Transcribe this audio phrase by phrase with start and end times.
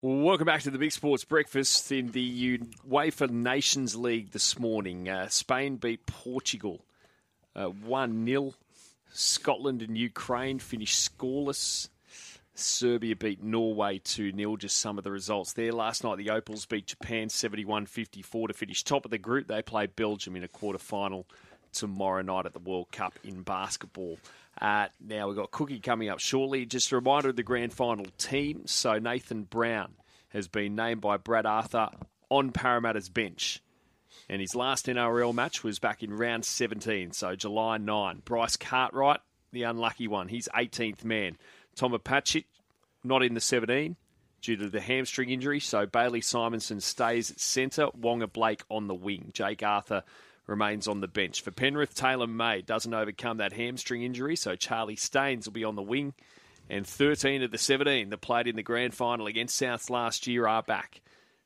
[0.00, 5.08] Welcome back to the Big Sports Breakfast in the UEFA Nations League this morning.
[5.08, 6.84] Uh, Spain beat Portugal
[7.56, 8.54] uh, 1 0.
[9.12, 11.88] Scotland and Ukraine finished scoreless.
[12.54, 14.56] Serbia beat Norway 2 0.
[14.56, 15.72] Just some of the results there.
[15.72, 19.48] Last night, the Opals beat Japan 71 54 to finish top of the group.
[19.48, 21.26] They play Belgium in a quarter final
[21.72, 24.18] tomorrow night at the World Cup in basketball.
[24.60, 26.66] Uh, now we've got Cookie coming up shortly.
[26.66, 28.62] Just a reminder of the grand final team.
[28.66, 29.94] So Nathan Brown
[30.30, 31.88] has been named by Brad Arthur
[32.28, 33.62] on Parramatta's bench.
[34.28, 38.22] And his last NRL match was back in round 17, so July 9.
[38.24, 39.20] Bryce Cartwright,
[39.52, 41.38] the unlucky one, he's 18th man.
[41.74, 42.44] Tom Opacic,
[43.04, 43.96] not in the 17
[44.40, 48.94] due to the hamstring injury, so Bailey Simonsson stays at centre, Waqa Blake on the
[48.94, 49.30] wing.
[49.32, 50.04] Jake Arthur
[50.48, 51.42] remains on the bench.
[51.42, 55.76] For Penrith, Taylor May doesn't overcome that hamstring injury, so Charlie Staines will be on
[55.76, 56.14] the wing.
[56.70, 60.46] And 13 of the 17 that played in the grand final against Souths last year
[60.46, 61.00] are back.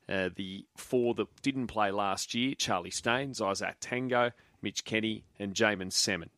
[0.08, 5.54] Uh, the four that didn't play last year Charlie Staines, Izack Tago, Mitch Kenny, and
[5.54, 6.30] Jaeman Salmon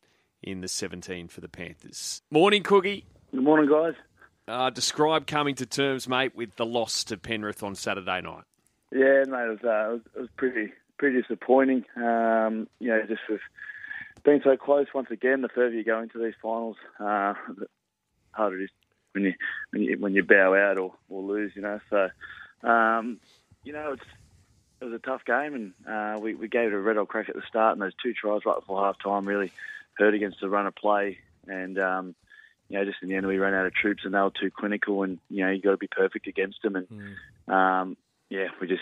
[0.43, 2.21] in the 17 for the Panthers.
[2.29, 3.05] Morning, Cookie.
[3.31, 3.95] Good morning, guys.
[4.47, 8.43] Uh, describe coming to terms, mate, with the loss to Penrith on Saturday night.
[8.91, 11.85] Yeah, mate, it was, uh, it was, it was pretty pretty disappointing.
[11.95, 13.41] Um, you know, just with
[14.23, 15.41] being so close once again.
[15.41, 17.67] The further you go into these finals, uh, the
[18.31, 18.69] harder it is
[19.13, 19.33] when you
[19.71, 21.53] when you when you bow out or, or lose.
[21.55, 22.09] You know, so
[22.67, 23.19] um,
[23.63, 24.05] you know it's
[24.81, 27.29] it was a tough game, and uh, we we gave it a red hot crack
[27.29, 29.51] at the start, and those two tries right before half time really
[29.93, 32.15] hurt against the run of play, and um,
[32.67, 34.51] you know, just in the end we ran out of troops, and they were too
[34.51, 37.53] clinical, and you know you got to be perfect against them, and mm.
[37.53, 37.95] um,
[38.29, 38.81] yeah, we just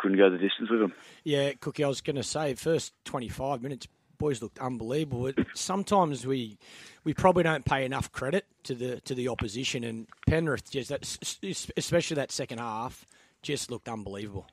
[0.00, 0.92] couldn't go the distance with them.
[1.24, 3.86] Yeah, Cookie, I was going to say, first 25 minutes,
[4.18, 5.32] boys looked unbelievable.
[5.54, 6.58] Sometimes we
[7.04, 10.92] we probably don't pay enough credit to the to the opposition, and Penrith just
[11.76, 13.04] especially that second half
[13.42, 14.46] just looked unbelievable.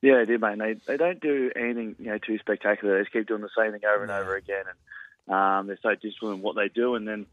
[0.00, 0.58] Yeah, they did, mate.
[0.58, 2.96] They they don't do anything you know too spectacular.
[2.96, 5.94] They just keep doing the same thing over and over again, and um, they're so
[5.94, 6.94] disciplined in what they do.
[6.94, 7.26] And then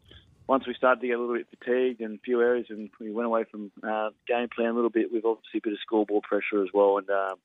[0.47, 3.11] once we started to get a little bit fatigued in a few areas, and we
[3.11, 6.23] went away from uh, game plan a little bit, we've obviously a bit of scoreboard
[6.23, 7.35] pressure as well, and um,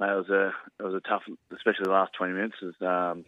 [0.00, 1.22] mate, it was a it was a tough,
[1.54, 2.56] especially the last twenty minutes.
[2.60, 3.24] Was um,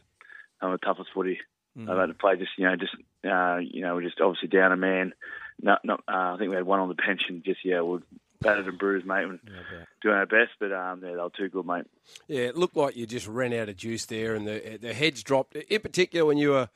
[0.60, 1.38] of the toughest footy
[1.78, 1.90] mm-hmm.
[1.90, 2.36] I've had to play.
[2.36, 2.94] Just you know, just
[3.24, 5.12] uh, you know, we're just obviously down a man.
[5.60, 6.00] Not, not.
[6.08, 7.42] Uh, I think we had one on the pension.
[7.44, 8.00] Just yeah, we're
[8.40, 9.24] battered and bruised, mate.
[9.24, 11.86] And yeah, doing our best, but um, yeah, they were too good, mate.
[12.26, 15.22] Yeah, it looked like you just ran out of juice there, and the the heads
[15.22, 15.56] dropped.
[15.56, 16.68] In particular, when you were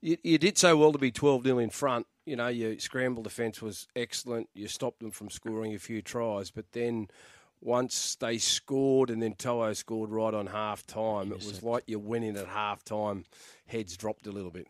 [0.00, 2.06] you, you did so well to be twelve 0 in front.
[2.26, 4.50] You know, your scramble defence was excellent.
[4.52, 7.08] You stopped them from scoring a few tries, but then
[7.60, 11.98] once they scored and then To'o scored right on half time, it was like you
[11.98, 13.24] went in at half time,
[13.66, 14.68] heads dropped a little bit.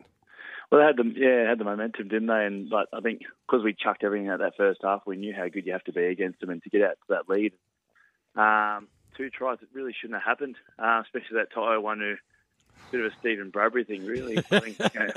[0.71, 2.45] Well, they had the yeah, had the momentum, didn't they?
[2.45, 5.47] And but I think because we chucked everything out that first half, we knew how
[5.47, 7.53] good you have to be against them, and to get out to that lead,
[8.35, 10.57] um, two tries, it really shouldn't have happened.
[10.77, 12.15] Uh, especially that To'o one, who
[12.91, 14.37] bit of a Stephen Bradbury thing, really.
[14.37, 15.07] I think, you know,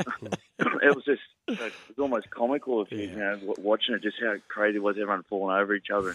[0.83, 3.07] it was just it was almost comical if you, yeah.
[3.07, 6.15] you know watching it, just how crazy it was, everyone falling over each other.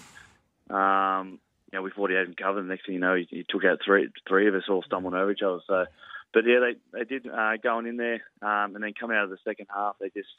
[0.70, 1.40] And, um,
[1.72, 2.64] you know, we thought he had him covered.
[2.64, 5.16] The next thing you know, he, he took out three three of us all stumbling
[5.16, 5.60] over each other.
[5.68, 5.86] So,
[6.34, 9.30] but yeah, they they did uh, going in there, um, and then coming out of
[9.30, 10.30] the second half, they just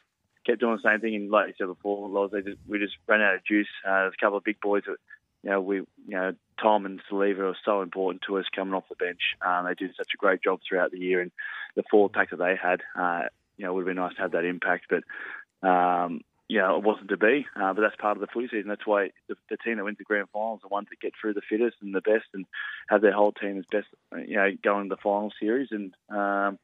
[0.46, 1.14] kept doing the same thing.
[1.14, 3.68] And like you said before, Loz, they just we just ran out of juice.
[3.86, 4.96] Uh, there's a couple of big boys that
[5.42, 8.88] you know we you know Tom and Siliva are so important to us coming off
[8.88, 9.20] the bench.
[9.44, 11.30] Um, they did such a great job throughout the year, and
[11.76, 14.22] the forward pack that they had, uh, you know, it would have been nice to
[14.22, 14.86] have that impact.
[14.88, 17.46] But um, you know, it wasn't to be.
[17.54, 18.68] Uh, but that's part of the footy season.
[18.68, 21.12] That's why the, the team that wins the grand finals are the ones that get
[21.20, 22.46] through the fittest and the best, and
[22.88, 23.86] have their whole team as best.
[24.26, 26.58] You know, going to the final series, and um,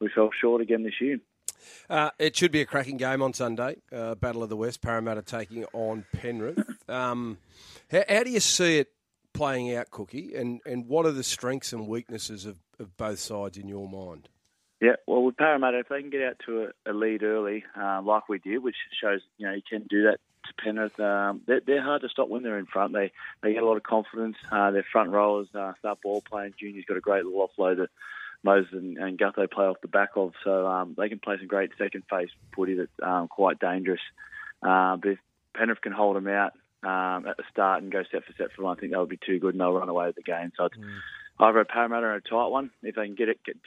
[0.00, 1.18] we fell short again this year.
[1.88, 3.76] Uh, it should be a cracking game on Sunday.
[3.90, 6.58] Uh, Battle of the West, Parramatta taking on Penrith.
[6.88, 7.38] Um,
[7.90, 8.88] how, how, do you see it
[9.32, 10.34] playing out, Cookie?
[10.34, 14.28] And and what are the strengths and weaknesses of, of both sides in your mind?
[14.82, 18.02] Yeah, well, with Parramatta, if they can get out to a, a lead early, uh,
[18.02, 21.60] like we did, which shows you know you can do that to Penrith, um, they're,
[21.64, 22.92] they're, hard to stop when they're in front.
[22.92, 23.12] They
[23.44, 24.34] they get a lot of confidence.
[24.50, 26.54] Uh, their front rowers uh, start ball playing.
[26.58, 27.90] Junior's got a great little offload that
[28.42, 31.46] Moses and, and Gutho play off the back of, so um, they can play some
[31.46, 34.00] great second phase footy that's um, quite dangerous.
[34.64, 35.18] Uh, but if
[35.54, 38.64] Penrith can hold them out um, at the start and go set for set for
[38.64, 40.50] one, I think that would be too good, and they'll run away with the game.
[40.56, 40.90] So it's mm.
[41.38, 42.72] either a Parramatta or a tight one.
[42.82, 43.62] If they can get it, get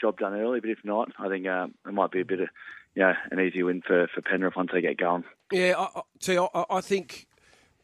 [0.00, 0.60] job done early.
[0.60, 2.48] But if not, I think uh, it might be a bit of
[2.94, 5.24] you know, an easy win for, for Penrith once they get going.
[5.52, 7.26] Yeah, I, see, I, I think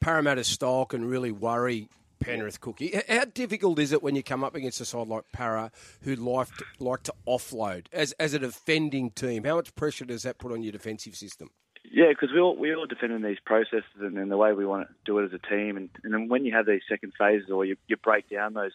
[0.01, 1.89] Parramatta's style can really worry
[2.21, 2.99] Penrith Cookie.
[3.09, 5.71] How difficult is it when you come up against a side like Para
[6.03, 9.45] who like to, like to offload as as a defending team?
[9.45, 11.51] How much pressure does that put on your defensive system?
[11.85, 14.67] Yeah, because we all we all defend in these processes and, and the way we
[14.67, 17.13] want to do it as a team, and, and then when you have these second
[17.19, 18.73] phases or you, you break down those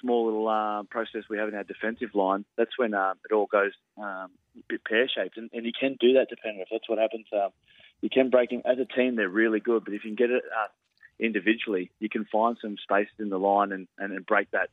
[0.00, 3.46] small little uh, process we have in our defensive line, that's when um, it all
[3.46, 6.88] goes um, a bit pear shaped, and, and you can do that depending if that's
[6.88, 7.26] what happens.
[7.32, 7.50] Um,
[8.00, 10.30] you can break them as a team; they're really good, but if you can get
[10.30, 10.68] it uh,
[11.18, 14.70] individually, you can find some spaces in the line and, and, and break that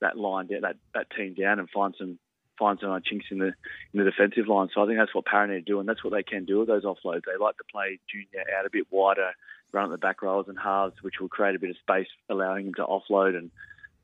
[0.00, 2.18] that line down, that that team down, and find some
[2.58, 3.52] find some chinks in the
[3.92, 4.68] in the defensive line.
[4.74, 6.84] So I think that's what Parra do, and that's what they can do with those
[6.84, 7.22] offloads.
[7.26, 9.32] They like to play Junior out a bit wider,
[9.72, 12.66] run at the back rows and halves, which will create a bit of space, allowing
[12.66, 13.36] him to offload.
[13.36, 13.50] And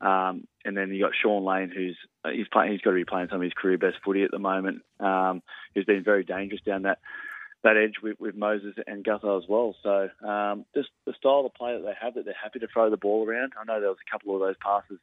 [0.01, 3.05] um, and then you got Sean Lane, who's uh, he's playing, he's got to be
[3.05, 4.81] playing some of his career best footy at the moment.
[4.99, 5.41] Um,
[5.73, 6.99] who's been very dangerous down that
[7.63, 9.75] that edge with, with Moses and Gutho as well.
[9.81, 12.89] So um, just the style of play that they have, that they're happy to throw
[12.89, 13.53] the ball around.
[13.59, 14.99] I know there was a couple of those passes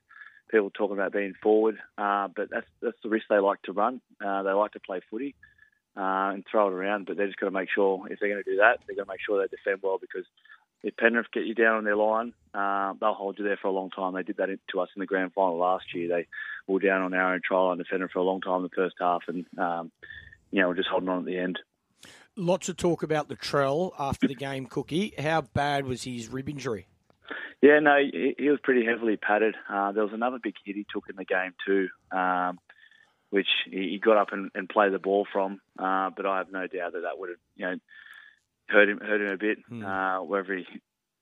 [0.50, 4.00] people talking about being forward, uh, but that's that's the risk they like to run.
[4.24, 5.34] Uh, they like to play footy
[5.96, 8.42] uh, and throw it around, but they just got to make sure if they're going
[8.42, 10.24] to do that, they're going to make sure they defend well because
[10.84, 13.72] if Penrith get you down on their line, uh, they'll hold you there for a
[13.72, 14.12] long time.
[14.14, 16.08] They did that to us in the grand final last year.
[16.08, 16.26] They
[16.66, 18.96] were down on our own trial and defended for a long time in the first
[19.00, 19.90] half, and um,
[20.50, 21.58] you know we're just holding on at the end.
[22.36, 25.14] Lots of talk about Latrell after the game, Cookie.
[25.18, 26.86] How bad was his rib injury?
[27.62, 29.54] Yeah, no, he, he was pretty heavily padded.
[29.70, 32.58] Uh, there was another big hit he took in the game too, um,
[33.30, 35.60] which he, he got up and, and played the ball from.
[35.78, 37.76] Uh, but I have no doubt that that would have, you know,
[38.68, 39.84] hurt him hurt him a bit, hmm.
[39.84, 40.66] uh, whether he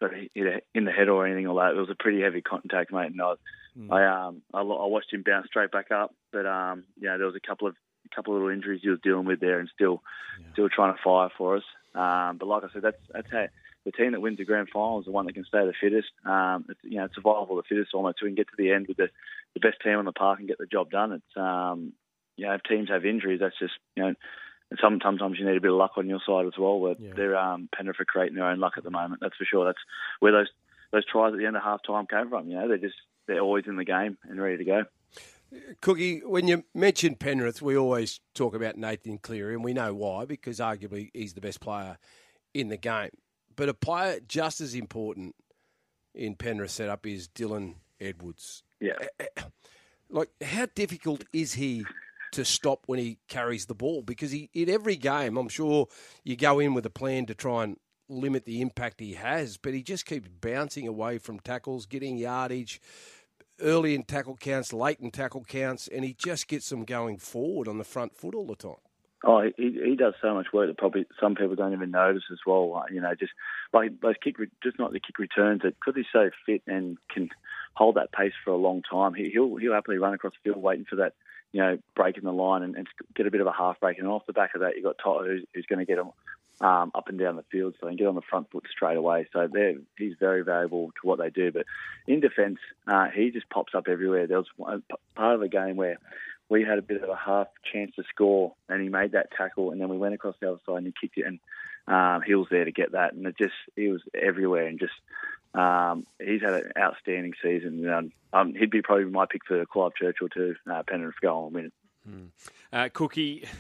[0.00, 1.76] got hit in the head or anything like that.
[1.76, 3.12] It was a pretty heavy contact, mate.
[3.12, 3.34] And I,
[3.76, 3.92] hmm.
[3.92, 7.36] I um, I, I, watched him bounce straight back up, but um, yeah, there was
[7.36, 7.74] a couple of
[8.10, 10.02] a couple of little injuries he was dealing with there, and still,
[10.40, 10.52] yeah.
[10.52, 11.64] still trying to fire for us.
[11.94, 13.46] Um, but like I said, that's that's how
[13.84, 16.08] the team that wins the grand final is the one that can stay the fittest.
[16.24, 18.18] Um, it's, you know, it's survival of the fittest almost.
[18.20, 19.08] So we can get to the end with the,
[19.54, 21.12] the best team on the park and get the job done.
[21.12, 21.92] It's um,
[22.36, 24.14] you know, if teams have injuries, that's just you know,
[24.80, 26.78] sometimes you need a bit of luck on your side as well.
[26.78, 27.12] Where yeah.
[27.16, 29.20] they're um, Penrith are creating their own luck at the moment.
[29.20, 29.64] That's for sure.
[29.64, 29.78] That's
[30.20, 30.48] where those
[30.92, 32.48] those tries at the end of half time came from.
[32.48, 32.96] You know, they're just
[33.26, 34.84] they're always in the game and ready to go.
[35.80, 40.24] Cookie, when you mention Penrith, we always talk about Nathan Cleary, and we know why
[40.24, 41.98] because arguably he's the best player
[42.54, 43.10] in the game.
[43.54, 45.34] But a player just as important
[46.14, 48.62] in Penrith setup is Dylan Edwards.
[48.80, 48.94] Yeah.
[49.20, 49.42] Eh, eh,
[50.08, 51.84] like, how difficult is he
[52.32, 54.02] to stop when he carries the ball?
[54.02, 55.88] Because he, in every game, I'm sure
[56.25, 57.76] you go in with a plan to try and
[58.08, 62.81] limit the impact he has, but he just keeps bouncing away from tackles, getting yardage
[63.61, 67.69] early in tackle counts, late in tackle counts, and he just gets them going forward
[67.69, 68.76] on the front foot all the time.
[69.25, 72.40] Oh, he, he does so much work that probably some people don't even notice as
[72.44, 72.75] well.
[72.75, 73.32] Uh, you know, just
[73.73, 75.62] like those kick, just not the kick returns.
[75.62, 77.28] That because he's so fit and can
[77.75, 80.62] hold that pace for a long time, he, will he'll happily run across the field
[80.62, 81.14] waiting for that,
[81.52, 83.99] you know, break in the line and, and get a bit of a half break.
[83.99, 85.99] And off the back of that, you have got Todd who's, who's going to get
[85.99, 86.10] him
[86.60, 88.96] um, up and down the field, so they can get on the front foot straight
[88.96, 89.26] away.
[89.32, 89.49] So
[89.99, 91.52] he's very valuable to what they do.
[91.52, 91.66] But
[92.06, 94.26] in defence, uh, he just pops up everywhere.
[94.26, 94.82] There was one,
[95.14, 95.99] part of the game where
[96.49, 99.70] we had a bit of a half chance to score, and he made that tackle,
[99.70, 101.40] and then we went across the other side and he kicked it, and
[101.88, 104.93] um, he was there to get that, and it just he was everywhere, and just
[105.54, 107.88] um, he's had an outstanding season.
[107.88, 110.54] Um, um, he'd be probably my pick for Clive Churchill too.
[110.70, 111.72] Uh, Penrith go on win it.
[112.08, 112.25] Hmm.
[112.72, 113.46] Uh, Cookie.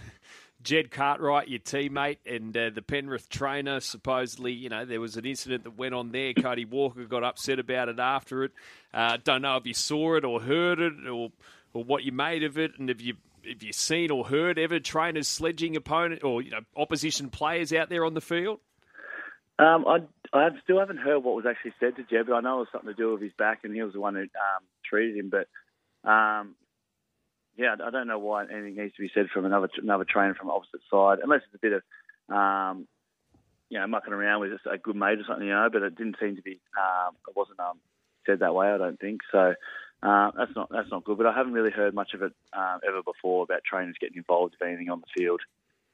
[0.62, 5.26] Jed Cartwright, your teammate, and uh, the Penrith trainer, supposedly, you know, there was an
[5.26, 6.32] incident that went on there.
[6.40, 8.52] Cody Walker got upset about it after it.
[8.94, 11.30] Uh, don't know if you saw it or heard it or
[11.74, 13.14] or what you made of it, and have you
[13.48, 17.88] have you seen or heard ever trainers sledging opponent or you know opposition players out
[17.88, 18.60] there on the field?
[19.58, 19.98] Um, I,
[20.32, 22.68] I still haven't heard what was actually said to Jed, but I know it was
[22.72, 25.30] something to do with his back, and he was the one who um, treated him.
[25.30, 25.48] But
[26.08, 26.54] um,
[27.56, 30.50] yeah, I don't know why anything needs to be said from another another trainer from
[30.50, 32.86] opposite side, unless it's a bit of um,
[33.68, 35.68] you know mucking around with a good mate or something, you know.
[35.70, 36.60] But it didn't seem to be.
[36.78, 37.78] Um, it wasn't um,
[38.24, 38.68] said that way.
[38.68, 39.54] I don't think so.
[40.02, 41.18] Uh, that's not that's not good.
[41.18, 44.54] But I haven't really heard much of it uh, ever before about trainers getting involved
[44.58, 45.40] with anything on the field.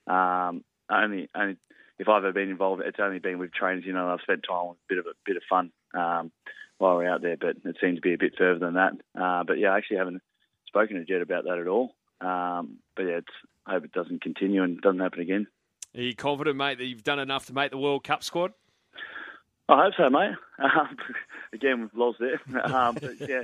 [0.07, 1.57] Um, only only
[1.99, 3.85] if I've ever been involved, it's only been with trainers.
[3.85, 6.31] You know, I've spent time with a bit of a bit of fun um,
[6.79, 7.37] while we're out there.
[7.37, 8.93] But it seems to be a bit further than that.
[9.21, 10.23] Uh, but yeah, I actually haven't
[10.67, 11.95] spoken to Jed about that at all.
[12.21, 13.21] Um, but yeah,
[13.67, 15.47] I hope it doesn't continue and doesn't happen again.
[15.97, 18.53] Are you confident, mate, that you've done enough to make the World Cup squad?
[19.69, 20.35] I hope so, mate.
[20.61, 20.97] Um,
[21.53, 22.41] again, we've lost there.
[22.65, 23.43] Um, but yeah,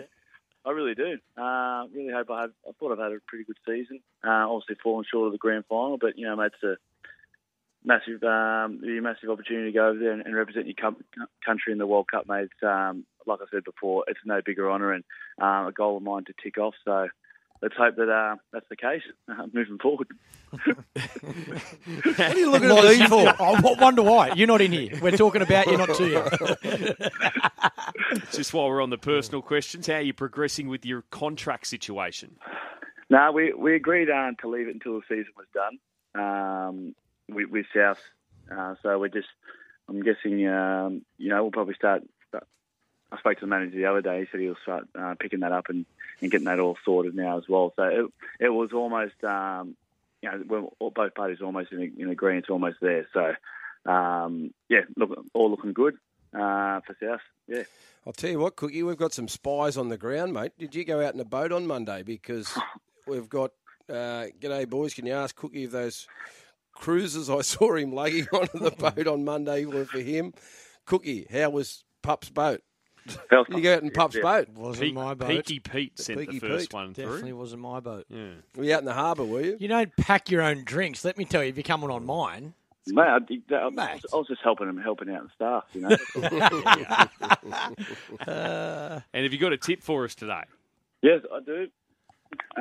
[0.65, 1.17] I really do.
[1.41, 2.51] Uh, really hope I have.
[2.69, 4.01] I thought I've had a pretty good season.
[4.27, 6.77] Uh, obviously, fallen short of the grand final, but you know, mate, it's a
[7.85, 11.05] massive, um, a massive opportunity to go over there and, and represent your com-
[11.45, 12.51] country in the World Cup, mate.
[12.63, 15.05] Um, like I said before, it's no bigger honour and
[15.41, 16.75] uh, a goal of mine to tick off.
[16.85, 17.09] So
[17.63, 20.09] let's hope that uh, that's the case uh, moving forward.
[22.05, 23.29] What are you looking at me for?
[23.43, 24.33] I wonder why.
[24.35, 24.99] You're not in here.
[25.01, 26.23] We're talking about you, not to you.
[28.33, 32.37] Just while we're on the personal questions, how are you progressing with your contract situation?
[33.11, 35.79] No, we we agreed uh, to leave it until the season was done
[36.15, 36.95] um,
[37.29, 38.01] with, with South.
[38.51, 39.29] Uh, so we're just,
[39.89, 42.03] I'm guessing, um, you know, we'll probably start.
[43.13, 44.21] I spoke to the manager the other day.
[44.21, 45.87] He said he'll start uh, picking that up and,
[46.21, 47.73] and getting that all sorted now as well.
[47.77, 48.07] So it,
[48.41, 49.77] it was almost, um,
[50.21, 53.07] you know, we're, all- both parties almost in, in agreement, almost there.
[53.13, 53.35] So
[53.91, 55.95] um, yeah, look, all looking good
[56.35, 57.21] uh, for South.
[57.47, 57.63] Yeah.
[58.07, 60.53] I'll tell you what, Cookie, we've got some spies on the ground, mate.
[60.59, 62.03] Did you go out in a boat on Monday?
[62.03, 62.53] Because
[63.07, 63.53] we've got,
[63.89, 64.93] uh, g'day, boys.
[64.95, 66.09] Can you ask Cookie if those
[66.75, 70.35] cruises I saw him lugging onto the boat on Monday were for him?
[70.87, 72.63] Cookie, how was Pup's boat?
[73.07, 73.19] Did
[73.51, 74.23] you go out in Pup's Yeah.
[74.23, 74.49] boat?
[74.51, 75.29] Wasn't Peak, my boat.
[75.29, 76.75] Peaky Pete sent Peaky the first Pete.
[76.75, 77.37] one Definitely through.
[77.37, 78.07] wasn't my boat.
[78.09, 78.29] Yeah.
[78.57, 79.57] Were you out in the harbour, were you?
[79.61, 81.05] You don't pack your own drinks.
[81.05, 82.55] Let me tell you, if you're coming on mine,
[82.87, 84.05] Mate, I, did I, was, Mate.
[84.13, 85.97] I was just helping him, helping out the staff, you know.
[89.13, 90.43] And have you got a tip for us today?
[91.03, 91.69] yes, I do.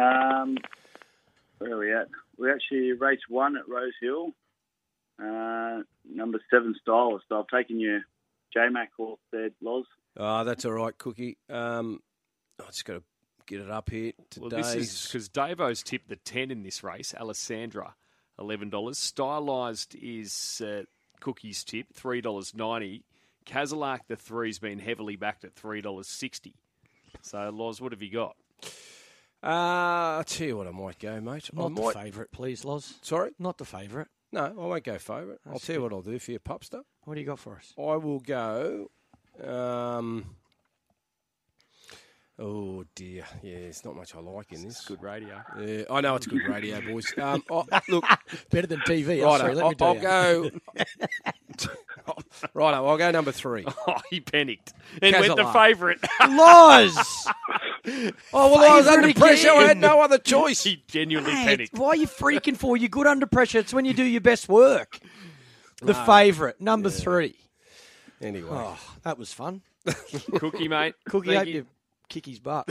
[0.01, 0.57] Um,
[1.59, 2.07] where are we at?
[2.37, 4.33] We actually race one at Rose Hill,
[5.19, 7.25] uh, number seven stylist.
[7.29, 8.01] So I've taken your
[8.53, 9.85] J Mac horse there, Loz.
[10.17, 11.37] Oh, that's all right, Cookie.
[11.49, 12.01] Um,
[12.61, 13.03] I just got to
[13.47, 14.13] get it up here.
[14.39, 17.13] Well, this is because Davo's tipped the 10 in this race.
[17.19, 17.95] Alessandra,
[18.39, 18.69] $11.
[18.71, 20.83] Stylised is uh,
[21.19, 23.01] Cookie's tip, $3.90.
[23.45, 26.53] Kazalak, the three's been heavily backed at $3.60.
[27.21, 28.35] So, Loz, what have you got?
[29.43, 31.49] Uh, I'll tell you what I might go, mate.
[31.55, 32.93] I not the favourite, please, Loz.
[33.01, 33.31] Sorry?
[33.39, 34.07] Not the favourite.
[34.31, 35.39] No, I won't go favourite.
[35.45, 36.81] I'll tell you what I'll do for you, Pupster.
[37.03, 37.73] What do you got for us?
[37.77, 38.89] I will go.
[39.43, 40.35] Um,
[42.39, 44.85] oh dear, yeah, it's not much I like in this.
[44.85, 45.41] Good radio.
[45.59, 47.13] Yeah, I know it's good radio, boys.
[47.21, 47.43] Um,
[47.89, 48.05] look,
[48.51, 49.23] Better than TV.
[49.23, 50.49] Right, sorry, I'll, I'll go.
[52.53, 53.65] right, I'll go number three.
[53.87, 55.99] Oh, he panicked and went the favourite.
[56.27, 57.27] Loz!
[58.33, 59.49] Oh well, I was under pressure.
[59.51, 60.63] I had no other choice.
[60.63, 61.77] he genuinely Mate, panicked.
[61.77, 62.77] why are you freaking for?
[62.77, 63.59] You're good under pressure.
[63.59, 64.99] It's when you do your best work.
[65.81, 67.35] The favourite, number three.
[68.21, 69.61] Anyway, Oh, that was fun.
[70.35, 70.95] Cookie, mate.
[71.09, 71.53] Cookie, Thank hope you.
[71.55, 71.65] you
[72.09, 72.67] kick his butt.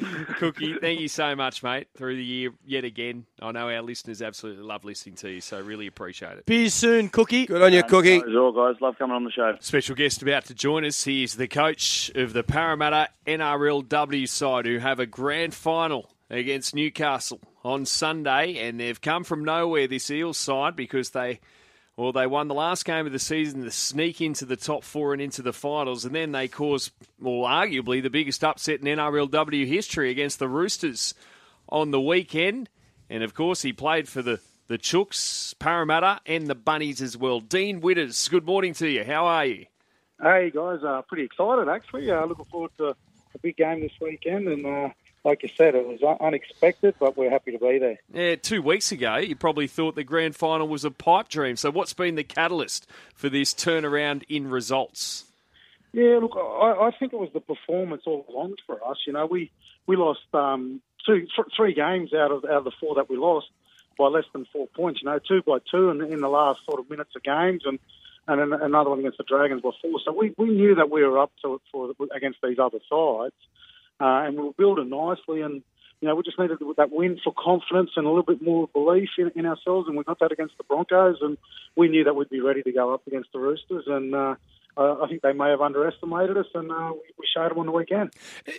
[0.38, 3.26] Cookie, thank you so much, mate, through the year yet again.
[3.40, 6.46] I know our listeners absolutely love listening to you, so really appreciate it.
[6.46, 7.46] Be you soon, Cookie.
[7.46, 8.16] good on you, Cookie.
[8.16, 9.56] As all guys, love coming on the show.
[9.60, 11.04] Special guest about to join us.
[11.04, 16.74] He is the coach of the Parramatta NRLW side who have a grand final against
[16.74, 21.40] Newcastle on Sunday, and they've come from nowhere, this Eels side, because they.
[21.96, 25.12] Well, they won the last game of the season to sneak into the top four
[25.12, 29.66] and into the finals, and then they caused, well, arguably the biggest upset in NRLW
[29.66, 31.12] history against the Roosters
[31.68, 32.70] on the weekend.
[33.10, 37.40] And of course, he played for the, the Chooks, Parramatta, and the Bunnies as well.
[37.40, 39.04] Dean Widders, good morning to you.
[39.04, 39.66] How are you?
[40.22, 42.10] Hey guys, uh, pretty excited actually.
[42.10, 44.88] Uh, looking forward to a big game this weekend, and uh,
[45.24, 47.98] like you said, it was unexpected, but we're happy to be there.
[48.12, 51.56] Yeah, two weeks ago, you probably thought the grand final was a pipe dream.
[51.56, 55.24] So, what's been the catalyst for this turnaround in results?
[55.92, 58.98] Yeah, look, I, I think it was the performance all along for us.
[59.06, 59.50] You know, we
[59.86, 63.16] we lost um, two, th- three games out of out of the four that we
[63.16, 63.48] lost
[63.98, 65.00] by less than four points.
[65.02, 67.78] You know, two by two in, in the last sort of minutes of games, and
[68.28, 70.00] and another one against the Dragons by four.
[70.04, 73.34] So we, we knew that we were up to it for against these other sides,
[74.00, 75.42] uh, and we were building nicely.
[75.42, 75.62] And
[76.00, 79.10] you know, we just needed that win for confidence and a little bit more belief
[79.18, 79.86] in, in ourselves.
[79.86, 81.36] And we got that against the Broncos, and
[81.76, 83.84] we knew that we'd be ready to go up against the Roosters.
[83.86, 84.34] And uh,
[84.76, 87.66] uh, I think they may have underestimated us, and uh, we, we showed them on
[87.66, 88.12] the weekend.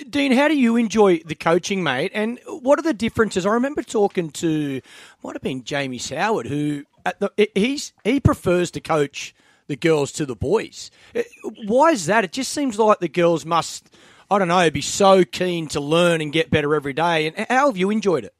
[0.09, 2.11] Dean, how do you enjoy the coaching, mate?
[2.13, 3.45] And what are the differences?
[3.45, 4.81] I remember talking to
[5.23, 6.83] might have been Jamie Soward, who
[7.19, 9.33] the, he's he prefers to coach
[9.67, 10.91] the girls to the boys.
[11.15, 11.21] Uh,
[11.65, 12.23] Why is that?
[12.23, 13.89] It just seems like the girls must,
[14.31, 17.27] I don't know, be so keen to learn and get better every day.
[17.27, 18.33] And how have you enjoyed it?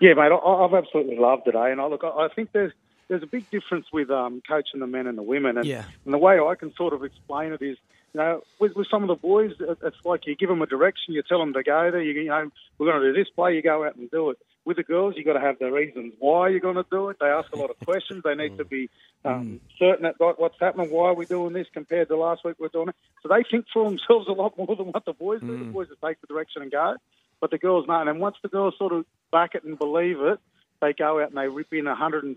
[0.00, 1.54] Yeah, mate, I, I've absolutely loved it.
[1.54, 1.68] Eh?
[1.68, 2.72] And I look, I I think there's
[3.06, 5.56] there's a big difference with um, coaching the men and the women.
[5.56, 5.84] And, Yeah.
[6.04, 7.76] and the way I can sort of explain it is,
[8.12, 11.14] you know, with, with some of the boys, it's like you give them a direction,
[11.14, 12.02] you tell them to go there.
[12.02, 13.54] You, you know, we're going to do this play.
[13.54, 14.38] You go out and do it.
[14.64, 17.18] With the girls, you got to have the reasons why you're going to do it.
[17.20, 18.22] They ask a lot of questions.
[18.24, 18.88] They need to be
[19.24, 20.90] um, certain that what's happening.
[20.90, 22.56] Why are we doing this compared to last week?
[22.58, 22.96] We're doing it.
[23.22, 25.58] So they think for themselves a lot more than what the boys do.
[25.58, 26.96] The boys just take the direction and go,
[27.40, 28.00] but the girls know.
[28.00, 30.38] And then once the girls sort of back it and believe it,
[30.80, 32.36] they go out and they rip in 110%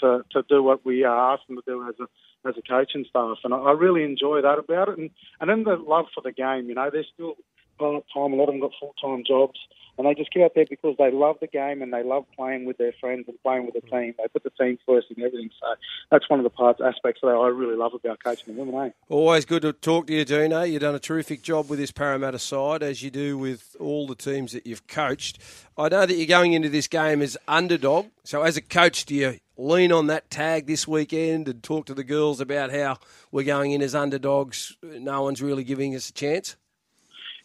[0.00, 2.06] to, to do what we uh, ask them to do as a
[2.46, 4.98] as a coaching staff, and I, I really enjoy that about it.
[4.98, 7.36] And and then the love for the game, you know, they're still
[7.78, 8.32] part time.
[8.32, 9.58] A lot of them got full time jobs,
[9.96, 12.64] and they just get out there because they love the game and they love playing
[12.64, 14.14] with their friends and playing with the team.
[14.18, 15.50] They put the team first in everything.
[15.60, 15.66] So
[16.10, 18.88] that's one of the parts aspects that I really love about coaching the women.
[18.88, 18.90] Eh?
[19.08, 20.62] Always good to talk to you, Dino.
[20.62, 24.16] You've done a terrific job with this Parramatta side, as you do with all the
[24.16, 25.38] teams that you've coached.
[25.78, 28.06] I know that you're going into this game as underdog.
[28.24, 31.94] So, as a coach, do you lean on that tag this weekend and talk to
[31.94, 32.98] the girls about how
[33.30, 34.76] we're going in as underdogs?
[34.82, 36.56] No one's really giving us a chance.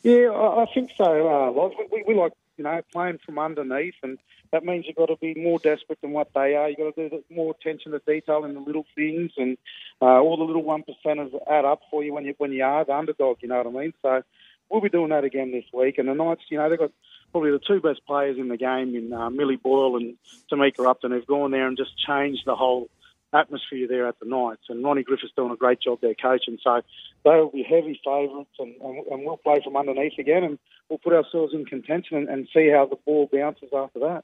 [0.03, 1.27] Yeah, I, think so.
[1.27, 4.18] Uh, we, we, like you know playing from underneath, and
[4.51, 6.70] that means you've got to be more desperate than what they are.
[6.70, 9.58] You've got to do more attention to detail in the little things, and
[10.01, 12.86] uh, all the little one percenters add up for you when you when you are
[12.86, 13.38] the underdog.
[13.41, 13.94] You know what I mean?
[14.01, 14.24] So
[14.70, 15.98] we'll be doing that again this week.
[15.98, 16.91] And the Knights, you know, they've got
[17.32, 20.15] probably the two best players in the game in uh, Millie Boyle and
[20.51, 22.89] Tamika Upton who've gone there and just changed the whole
[23.33, 24.63] atmosphere there at the Knights.
[24.69, 26.57] And Ronnie Griffith's doing a great job there coaching.
[26.63, 26.81] So
[27.24, 30.59] they'll be heavy favourites and, and, and, we'll play from underneath again and
[30.89, 34.24] we'll put ourselves in contention and, and see how the ball bounces after that.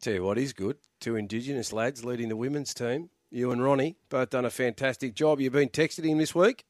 [0.00, 0.76] Tell you what is good.
[1.00, 3.10] Two Indigenous lads leading the women's team.
[3.30, 5.40] You and Ronnie both done a fantastic job.
[5.40, 6.64] You've been texting him this week?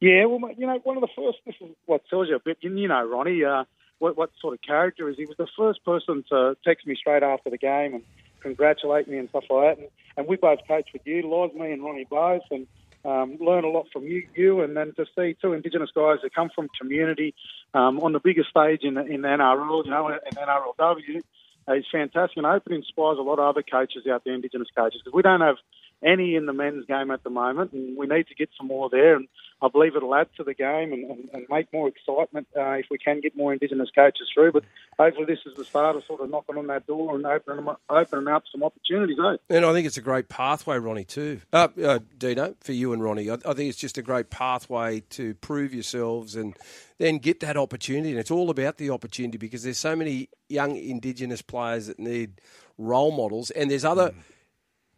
[0.00, 2.58] Yeah, well, you know, one of the first, this is what tells you a bit,
[2.60, 3.64] you know, Ronnie, uh,
[3.98, 5.24] what, what sort of character is he?
[5.24, 8.02] Was the first person to text me straight after the game and
[8.44, 9.82] congratulate me and stuff like that.
[9.82, 12.68] And, and we both coach with you, Loz, me and Ronnie both, and
[13.04, 16.34] um, learn a lot from you, you, and then to see two Indigenous guys that
[16.34, 17.34] come from community
[17.74, 21.22] um, on the biggest stage in in NRL, you know, in NRLW,
[21.68, 22.36] is fantastic.
[22.36, 25.14] And I hope it inspires a lot of other coaches out there, Indigenous coaches, because
[25.14, 25.56] we don't have
[26.04, 28.90] any in the men's game at the moment, and we need to get some more
[28.90, 29.16] there.
[29.16, 29.26] And
[29.62, 32.86] I believe it'll add to the game and, and, and make more excitement uh, if
[32.90, 34.52] we can get more Indigenous coaches through.
[34.52, 34.64] But
[34.98, 37.76] hopefully, this is the start of sort of knocking on that door and opening them,
[37.88, 39.16] opening up some opportunities.
[39.18, 39.36] Eh?
[39.48, 41.40] And I think it's a great pathway, Ronnie, too.
[41.52, 45.00] Uh, uh, Dino, for you and Ronnie, I, I think it's just a great pathway
[45.10, 46.54] to prove yourselves and
[46.98, 48.10] then get that opportunity.
[48.10, 52.40] And it's all about the opportunity because there's so many young Indigenous players that need
[52.76, 54.10] role models, and there's other.
[54.10, 54.14] Mm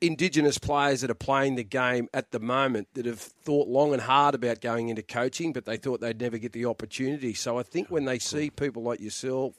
[0.00, 4.02] Indigenous players that are playing the game at the moment that have thought long and
[4.02, 7.32] hard about going into coaching, but they thought they'd never get the opportunity.
[7.34, 9.54] So I think when they see people like yourself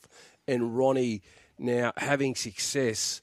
[0.48, 1.22] and Ronnie
[1.58, 3.22] now having success,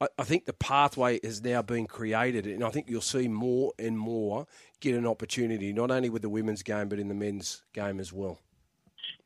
[0.00, 3.72] I, I think the pathway has now been created, and I think you'll see more
[3.78, 4.46] and more
[4.80, 8.12] get an opportunity, not only with the women's game, but in the men's game as
[8.12, 8.38] well.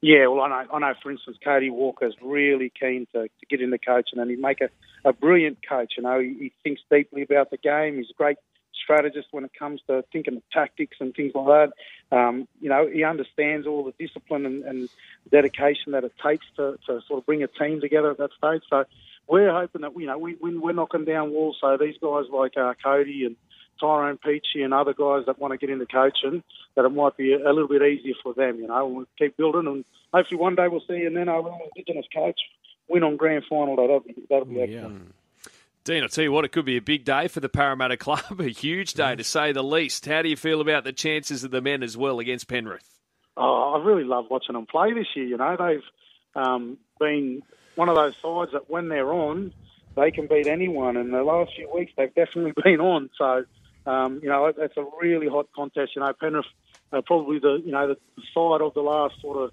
[0.02, 3.60] Yeah, well, I know, I know for instance, Cody Walker's really keen to, to get
[3.60, 4.68] into coaching and he'd make a,
[5.06, 5.94] a brilliant coach.
[5.96, 7.96] You know, he, he thinks deeply about the game.
[7.96, 8.36] He's a great
[8.82, 11.46] strategist when it comes to thinking of tactics and things like
[12.10, 12.16] that.
[12.16, 14.88] Um, you know, he understands all the discipline and, and
[15.30, 18.62] dedication that it takes to, to sort of bring a team together at that stage.
[18.68, 18.84] So
[19.28, 21.58] we're hoping that, you know, we, we're knocking down walls.
[21.60, 23.36] So these guys like uh, Cody and
[23.80, 26.42] Tyrone Peachey and other guys that want to get into coaching,
[26.74, 28.58] that it might be a, little bit easier for them.
[28.60, 32.40] You know, we'll keep building, and hopefully one day we'll see an NRL Indigenous coach
[32.88, 33.76] win on grand final.
[33.76, 34.94] That'll be that'll be excellent.
[34.94, 35.12] Yeah.
[35.84, 38.20] Dean, I'll tell you what, it could be a big day for the Parramatta Club,
[38.40, 40.06] a huge day to say the least.
[40.06, 42.98] How do you feel about the chances of the men as well against Penrith?
[43.36, 45.26] Oh, I really love watching them play this year.
[45.26, 47.42] You know, they've um, been
[47.76, 49.52] one of those sides that when they're on,
[49.94, 50.96] they can beat anyone.
[50.96, 53.08] And the last few weeks, they've definitely been on.
[53.16, 53.44] So
[53.86, 55.92] um, you know, it's a really hot contest.
[55.94, 56.46] You know, Penrith
[56.92, 57.96] are probably the you know the
[58.34, 59.50] side of the last sort of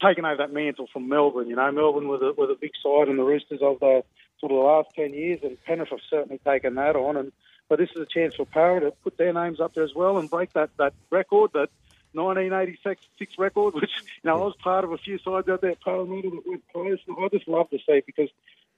[0.00, 1.48] taken over that mantle from Melbourne.
[1.48, 4.02] You know, Melbourne were the, were the big side and the Roosters of the
[4.38, 7.16] sort of the last ten years, and Penrith have certainly taken that on.
[7.16, 7.32] And
[7.68, 10.18] but this is a chance for Parra to put their names up there as well
[10.18, 11.70] and break that that record that.
[12.12, 15.80] 1986 record, which you know I was part of a few sides out there at
[15.80, 16.98] Parramatta that went close.
[17.08, 18.28] I just love to see because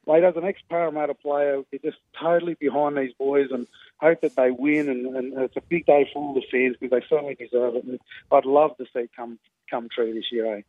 [0.06, 3.66] mate, as an ex-Parramatta player, we're just totally behind these boys and
[3.98, 4.88] hope that they win.
[4.88, 7.84] And, and, it's a big day for all the fans because they certainly deserve it.
[7.84, 9.38] And I'd love to see it come
[9.70, 10.58] come true this year.
[10.58, 10.62] Eh?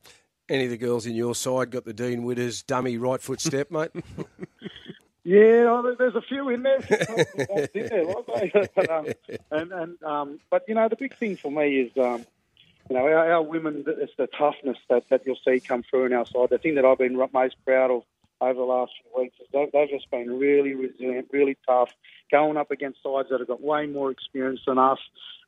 [0.53, 3.71] Any of the girls in your side got the Dean Widders dummy right foot step,
[3.71, 3.89] mate?
[5.25, 6.79] Yeah, there's a few in there.
[8.75, 9.07] but, um,
[9.51, 12.25] and and um, but you know the big thing for me is um,
[12.89, 13.85] you know our, our women.
[13.87, 16.49] It's the toughness that, that you'll see come through in our side.
[16.49, 18.03] The thing that I've been most proud of
[18.41, 19.35] over the last few weeks.
[19.39, 21.91] Is they've just been really resilient, really tough,
[22.29, 24.99] going up against sides that have got way more experience than us,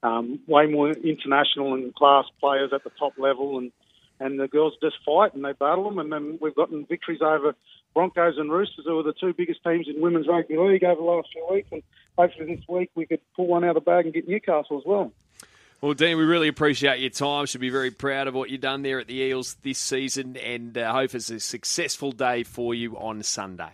[0.04, 3.74] um, way more international and class players at the top level, and
[4.20, 7.56] and the girls just fight and they battle them, and then we've gotten victories over
[7.94, 11.08] Broncos and Roosters, who are the two biggest teams in women's rugby league over the
[11.08, 11.84] last few weeks, and
[12.18, 14.84] hopefully this week we could pull one out of the bag and get Newcastle as
[14.86, 15.12] well.
[15.82, 17.46] Well, Dean, we really appreciate your time.
[17.46, 20.78] Should be very proud of what you've done there at the Eels this season, and
[20.78, 23.72] uh, hope it's a successful day for you on Sunday.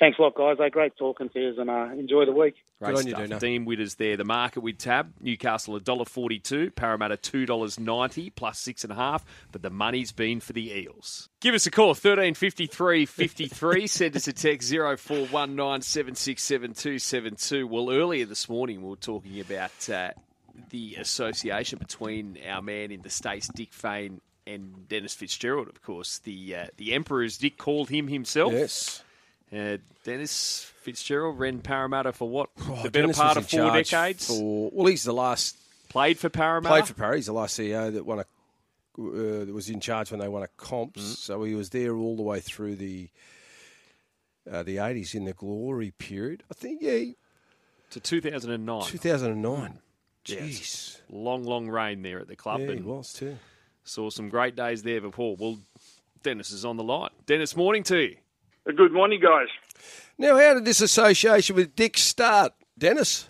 [0.00, 0.56] Thanks a lot, guys.
[0.72, 2.56] Great talking to you, and uh, enjoy the week.
[2.80, 3.22] Great on you, stuff.
[3.22, 3.38] Dino.
[3.38, 4.16] Dean Widders there.
[4.16, 5.12] The market with tab.
[5.20, 6.74] Newcastle $1.42.
[6.74, 9.24] Parramatta $2.90 plus six and a half.
[9.52, 11.28] But the money's been for the Eels.
[11.40, 13.86] Give us a call, 1353 53.
[13.86, 17.68] Send us a text 0419767272.
[17.68, 20.10] Well, earlier this morning we were talking about uh,
[20.70, 26.18] the association between our man in the States, Dick Fain, and Dennis Fitzgerald, of course.
[26.18, 28.52] The, uh, the Emperor, as Dick called him himself.
[28.52, 29.02] Yes.
[29.54, 32.50] Uh, Dennis Fitzgerald ran Parramatta for what?
[32.62, 34.26] Oh, the better Dennis part of four decades.
[34.26, 35.56] For, well, he's the last
[35.88, 36.74] Played for Parramatta.
[36.74, 37.18] played for Parry.
[37.18, 40.42] He's the last CEO that won a uh, that was in charge when they won
[40.42, 41.00] a comps.
[41.02, 41.16] Mm.
[41.16, 43.08] So he was there all the way through the
[44.50, 46.42] uh, the eighties in the glory period.
[46.50, 47.16] I think yeah, he-
[47.90, 48.82] to 2009.
[48.82, 49.78] two thousand and nine.
[50.26, 50.40] Yes.
[50.40, 53.36] Jeez, Long, long reign there at the club, yeah, he was too.
[53.84, 55.36] saw some great days there before.
[55.38, 55.58] Well,
[56.22, 57.10] Dennis is on the line.
[57.26, 58.16] Dennis, morning to you.
[58.64, 59.48] Good morning, guys.
[60.16, 63.28] Now, how did this association with Dick start, Dennis?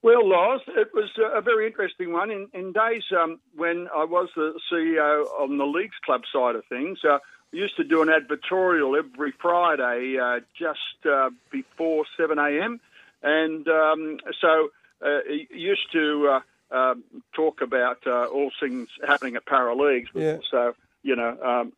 [0.00, 2.30] Well, Lars, it was a very interesting one.
[2.30, 6.64] In, in days um, when I was the CEO on the Leagues Club side of
[6.66, 7.18] things, uh,
[7.52, 12.80] we used to do an advertorial every Friday uh, just uh, before 7 a.m.
[13.22, 14.70] And um, so
[15.04, 16.40] uh, it used to
[16.72, 17.04] uh, um,
[17.34, 20.36] talk about uh, all things happening at Para Leagues, but Yeah.
[20.36, 21.72] also, you know, um,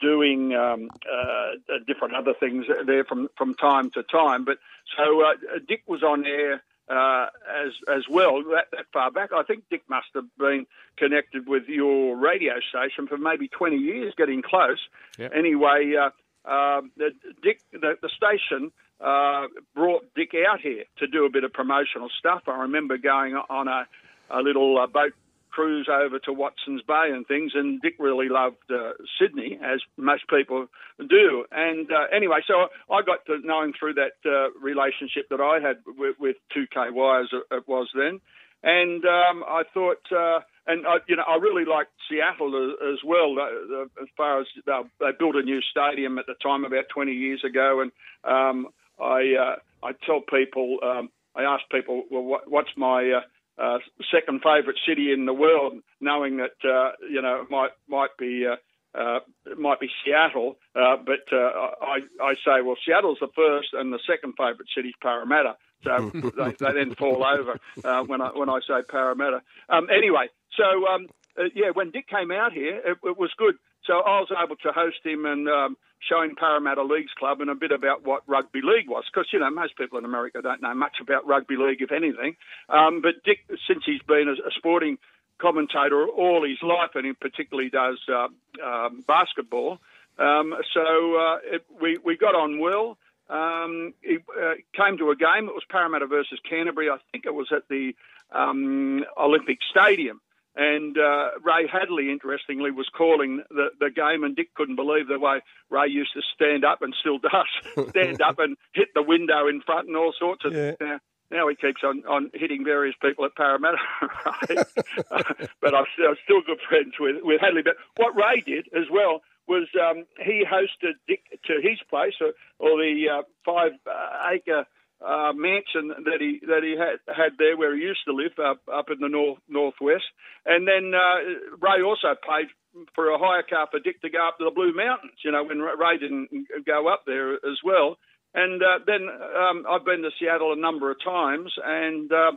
[0.00, 4.44] doing um, uh, different other things there from, from time to time.
[4.44, 4.58] But
[4.96, 9.30] so uh, Dick was on air uh, as as well that, that far back.
[9.32, 14.14] I think Dick must have been connected with your radio station for maybe 20 years,
[14.16, 14.80] getting close.
[15.18, 15.32] Yep.
[15.34, 17.10] Anyway, uh, um, the,
[17.42, 22.08] Dick, the, the station uh, brought Dick out here to do a bit of promotional
[22.18, 22.42] stuff.
[22.46, 23.86] I remember going on a,
[24.30, 25.12] a little uh, boat
[25.50, 30.28] cruise over to Watson's Bay and things, and Dick really loved uh, Sydney, as most
[30.28, 30.66] people
[30.98, 31.44] do.
[31.50, 35.60] And uh, anyway, so I got to know him through that uh, relationship that I
[35.60, 38.20] had with, with 2KY as it was then.
[38.62, 43.36] And um, I thought, uh, and I, you know, I really liked Seattle as, well.
[43.38, 47.12] Uh, uh, as far as they, built a new stadium at the time, about 20
[47.12, 47.92] years ago, and
[48.24, 48.68] um,
[49.00, 49.56] I uh,
[49.86, 53.20] I tell people, um, I ask people, well, what, what's my
[53.58, 53.78] uh,
[54.12, 58.46] second favourite city in the world, knowing that uh, you know it might might be
[58.46, 58.56] uh,
[58.98, 59.20] uh,
[59.58, 64.00] might be Seattle, uh, but uh, I I say well Seattle's the first, and the
[64.06, 65.56] second favourite city's Parramatta.
[65.84, 69.42] So they, they then fall over uh, when I when I say Parramatta.
[69.68, 71.08] Um, anyway, so um,
[71.54, 73.54] yeah, when Dick came out here, it, it was good.
[73.84, 77.50] So I was able to host him and um, show him Parramatta Leagues Club and
[77.50, 80.62] a bit about what rugby league was, because you know most people in America don't
[80.62, 82.36] know much about rugby league, if anything.
[82.68, 84.98] Um, but Dick, since he's been a, a sporting
[85.38, 88.28] commentator all his life, and he particularly does uh,
[88.64, 89.78] um, basketball.
[90.18, 90.80] Um, so
[91.16, 92.98] uh, it, we we got on well.
[93.30, 95.48] Um, he uh, came to a game.
[95.48, 96.90] It was Parramatta versus Canterbury.
[96.90, 97.94] I think it was at the
[98.32, 100.20] um, Olympic Stadium.
[100.58, 105.16] And uh, Ray Hadley, interestingly, was calling the, the game, and Dick couldn't believe the
[105.16, 105.38] way
[105.70, 109.62] Ray used to stand up and still does stand up and hit the window in
[109.62, 110.52] front and all sorts of.
[110.52, 110.72] Yeah.
[110.80, 110.98] Now,
[111.30, 113.78] now he keeps on, on hitting various people at Parramatta,
[114.48, 114.56] Ray.
[115.62, 117.62] but I'm still, still good friends with, with Hadley.
[117.62, 122.32] But what Ray did as well was um, he hosted Dick to his place, or,
[122.58, 124.64] or the uh, five uh, acre
[125.04, 128.60] uh, mansion that he that he had had there where he used to live up
[128.72, 130.04] up in the north northwest,
[130.44, 132.48] and then uh, Ray also paid
[132.94, 135.18] for a hire car for Dick to go up to the Blue Mountains.
[135.24, 136.30] You know when Ray didn't
[136.66, 137.96] go up there as well,
[138.34, 142.32] and uh, then um, I've been to Seattle a number of times, and uh,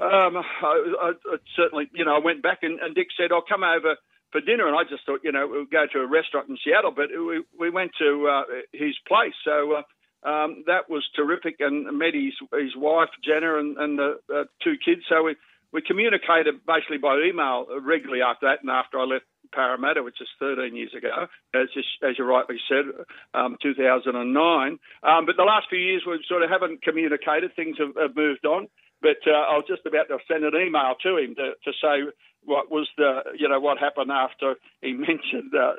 [0.00, 3.42] um, I, I, I certainly you know I went back and, and Dick said I'll
[3.42, 3.96] come over
[4.32, 6.90] for dinner, and I just thought, you know, we'll go to a restaurant in Seattle,
[6.90, 9.82] but we we went to uh, his place, so uh,
[10.24, 14.74] um, that was terrific, and met his his wife Jenna and, and the uh, two
[14.84, 15.02] kids.
[15.08, 15.36] So we
[15.72, 20.28] we communicated basically by email regularly after that, and after I left Parramatta, which is
[20.38, 22.84] 13 years ago, as just, as you rightly said,
[23.34, 24.78] um, 2009.
[25.02, 28.46] Um, but the last few years we sort of haven't communicated; things have, have moved
[28.46, 28.68] on.
[29.00, 32.10] But uh, I was just about to send an email to him to, to say
[32.44, 35.52] what was the you know what happened after he mentioned.
[35.54, 35.72] Uh,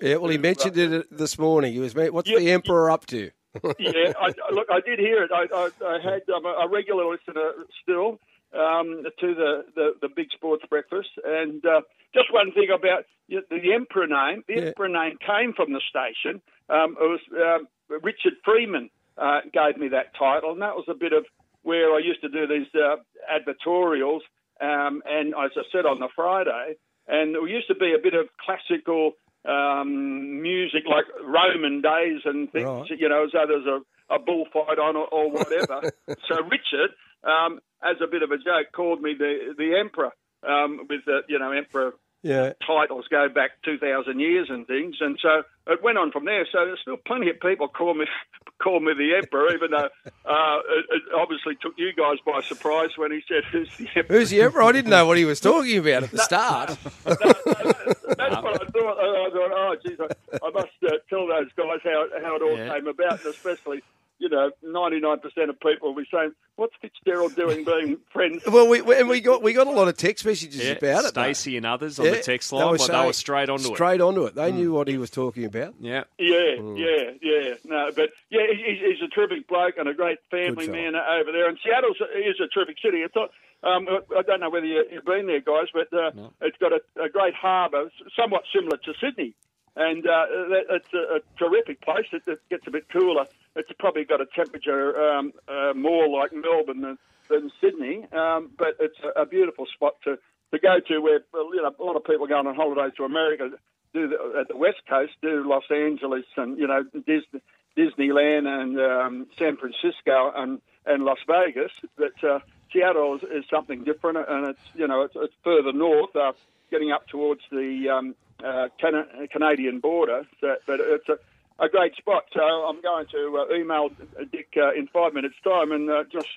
[0.00, 1.72] Yeah, well, he mentioned it this morning.
[1.72, 2.38] He was, what's Yeah.
[2.38, 3.30] the emperor up to?
[3.78, 5.30] Yeah, I, look, I did hear it.
[5.32, 8.18] I, I, I had I'm a, regular listener still
[8.54, 11.80] um, to the, the, the big sports breakfast, and uh,
[12.14, 14.44] just one thing about the, the emperor name.
[14.48, 14.62] The Yeah.
[14.68, 16.40] emperor name came from the station.
[16.68, 17.68] Um, it was um,
[18.02, 21.24] Richard Freedman uh, gave me that title, and that was a bit of
[21.62, 22.96] where I used to do these uh,
[23.30, 24.20] advertorials.
[24.60, 28.14] Um, and as I said on the Friday, and there used to be a bit
[28.14, 29.12] of classical
[29.44, 32.90] um, music like Roman days and things, Right.
[32.98, 35.92] you know, as though there's a, a bullfight on or, or whatever.
[36.28, 36.90] so Richard,
[37.24, 40.12] um, as a bit of a joke, called me the the emperor
[40.48, 42.52] um, with the you know emperor Yeah.
[42.66, 44.96] titles go back 2,000 years and things.
[45.00, 46.44] And so it went on from there.
[46.50, 48.06] So there's still plenty of people call me
[48.62, 49.88] call me the emperor, even though
[50.26, 54.18] uh, it, it obviously took you guys by surprise when he said, who's the emperor?
[54.18, 54.62] Who's the emperor?
[54.64, 56.76] I didn't know what he was talking about at the start.
[58.16, 58.98] That's um, what I thought.
[58.98, 60.06] I thought, oh, geez, I,
[60.46, 62.72] I must uh, tell those guys how, how it all Yeah.
[62.74, 63.82] came about, and especially,
[64.18, 68.42] you know, 99% of people will be saying, what's Fitzgerald doing being friends?
[68.46, 71.04] Well, we, we and we got we got a lot of text messages Yeah, about
[71.04, 71.08] it.
[71.10, 73.68] Stacey and others on Yeah, the text they line, were but they were straight onto
[73.70, 73.74] it.
[73.74, 74.34] Straight onto it.
[74.34, 74.54] They mm.
[74.56, 75.74] knew what he was talking about.
[75.80, 76.04] Yeah.
[76.18, 76.78] Yeah, mm.
[76.78, 77.54] yeah, yeah.
[77.64, 81.48] No, but yeah, he- he's a terrific bloke and a great family man over there.
[81.48, 82.98] And Seattle is a terrific city.
[82.98, 83.30] It's not,
[83.62, 86.80] um, I don't know whether you- you've been there, guys, but uh, it's got a,
[87.02, 89.34] a great harbour, somewhat similar to Sydney.
[89.76, 92.06] And uh, that- it's a, a terrific place.
[92.12, 93.26] It, it gets a bit cooler.
[93.56, 98.76] It's probably got a temperature um, uh, more like Melbourne than, than Sydney, um, but
[98.80, 100.18] it's a, a beautiful spot to,
[100.52, 103.50] to go to where you know a lot of people going on holidays to America
[103.92, 107.40] do the, at the west coast, do Los Angeles and you know Disney,
[107.76, 111.72] Disneyland and um, San Francisco and, and Las Vegas.
[111.96, 112.40] But uh,
[112.72, 116.32] Seattle is, is something different, and it's you know it's, it's further north, uh,
[116.70, 120.26] getting up towards the um, uh, Cana- Canadian border.
[120.40, 121.18] So, but it's a,
[121.58, 122.24] a great spot.
[122.32, 123.90] So I'm going to uh, email
[124.30, 126.28] Dick uh, in five minutes' time and uh, just.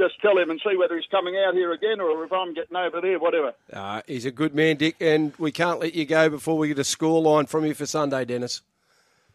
[0.00, 2.76] Just tell him and see whether he's coming out here again or if I'm getting
[2.76, 3.52] over there, whatever.
[3.72, 6.78] Uh, he's a good man, Dick, and we can't let you go before we get
[6.78, 8.62] a score line from you for Sunday, Dennis.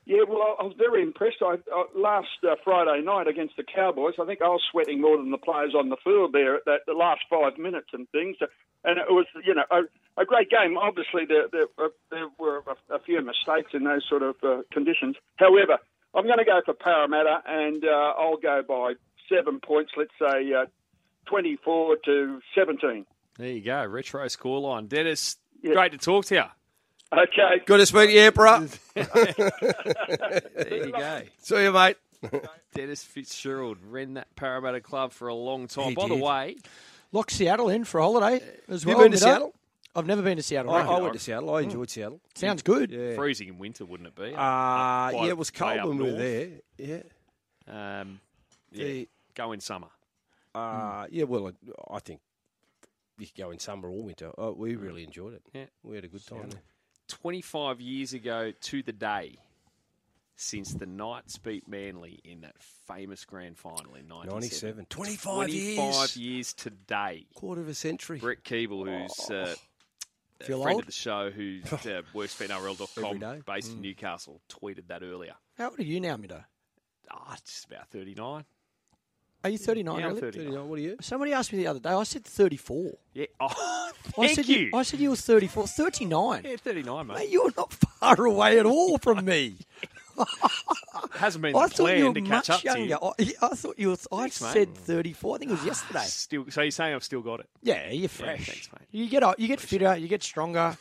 [0.05, 1.37] Yeah, well, I was very impressed.
[1.41, 5.15] I, uh, last uh, Friday night against the Cowboys, I think I was sweating more
[5.17, 8.35] than the players on the field there at that, the last five minutes and things.
[8.83, 10.77] And it was, you know, a, a great game.
[10.77, 14.63] Obviously, there, there, uh, there were a, a few mistakes in those sort of uh,
[14.73, 15.15] conditions.
[15.37, 15.77] However,
[16.13, 18.93] I'm going to go for Parramatta, and uh, I'll go by
[19.29, 19.93] seven points.
[19.95, 20.65] Let's say uh,
[21.27, 23.05] 24 to 17.
[23.37, 23.85] There you go.
[23.85, 24.89] Retro scoreline.
[24.89, 25.73] Dennis, Yeah.
[25.73, 26.43] great to talk to you.
[27.13, 27.61] Okay.
[27.65, 28.67] Good to speak to you, Emperor.
[28.95, 31.21] There you go.
[31.39, 31.97] See you, mate.
[32.73, 35.89] Dennis Fitzgerald ran that Parramatta club for a long time.
[35.89, 36.23] He By the did.
[36.23, 36.55] way,
[37.11, 38.97] Lock Seattle in for a holiday as well.
[38.97, 39.21] You been to Mido.
[39.21, 39.53] Seattle?
[39.95, 40.73] I've never been to Seattle.
[40.73, 40.91] I, no.
[40.93, 41.53] I went to Seattle.
[41.53, 42.19] I enjoyed Seattle.
[42.33, 42.89] Sounds good.
[42.91, 43.13] Yeah.
[43.15, 44.33] freezing in winter, wouldn't it be?
[44.33, 46.19] Uh, Quite yeah, it was way cold up when we were north.
[46.19, 46.49] there.
[47.67, 48.01] Yeah.
[48.01, 48.19] Um,
[48.71, 49.87] yeah, The- go in summer.
[50.55, 52.21] Uh, yeah, well, I I think
[53.19, 54.31] you could go in summer or winter.
[54.37, 55.41] Oh, we really enjoyed it.
[55.53, 55.65] Yeah.
[55.83, 56.61] We had a good time there.
[57.21, 59.37] 25 years ago to the day
[60.35, 62.55] since the Knights beat Manly in that
[62.87, 64.85] famous grand final in 97.
[64.85, 64.85] 97.
[64.89, 66.17] 25, 25 years.
[66.17, 67.25] years today.
[67.35, 68.19] Quarter of a century.
[68.19, 69.55] Brett Keeble, who's uh,
[70.41, 70.79] a friend old?
[70.81, 75.35] of the show, who's uh, works for NRL.com, based in Newcastle, tweeted that earlier.
[75.57, 76.43] How old are you now, Mido?
[77.11, 78.43] Ah, just about 39.
[79.43, 79.99] Are you 39?
[79.99, 80.21] Yeah, I'm really?
[80.21, 80.45] 39.
[80.45, 80.97] 39, what are you?
[81.01, 81.89] Somebody asked me the other day.
[81.89, 82.91] I said 34.
[83.13, 83.25] Yeah.
[83.41, 84.69] Oh, I thank said you.
[84.73, 85.67] I said you were 34.
[85.67, 86.41] 39.
[86.45, 87.17] yeah, 39, mate.
[87.17, 89.57] Mate, you're not far away at all from me.
[91.15, 92.81] Hasn't been I the thought you were to catch much younger.
[92.83, 92.97] you.
[93.01, 93.97] I, I thought you were.
[94.11, 94.53] I Thanks, mate.
[94.53, 95.35] said 34.
[95.35, 96.03] I think it was ah, yesterday.
[96.03, 97.49] Still, so you're saying I've still got it?
[97.63, 98.45] Yeah, you're fresh.
[98.45, 98.87] thanks, mate.
[98.91, 100.77] You get you get fitter, you get stronger,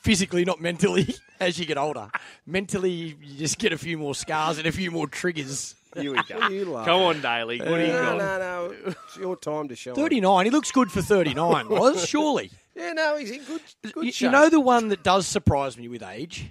[0.00, 2.10] physically, not mentally, as you get older.
[2.46, 5.74] Mentally, you just get a few more scars and a few more triggers.
[5.96, 6.48] Here we go.
[6.48, 6.86] You laugh.
[6.86, 7.58] Come on, Daly.
[7.60, 8.18] What do you No, got?
[8.18, 8.92] no, no.
[9.06, 9.94] It's your time to show.
[9.94, 10.44] 39.
[10.46, 11.68] He looks good for 39.
[11.68, 12.50] Was surely.
[12.74, 13.60] Yeah, no, he's in good,
[13.92, 14.26] good You, shape.
[14.26, 16.48] you know the one that does surprise me with age